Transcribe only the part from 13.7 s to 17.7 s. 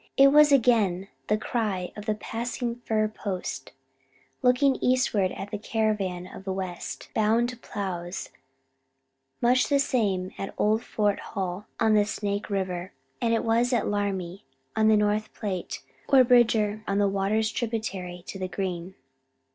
at Laramie on the North Platte, or Bridger on the waters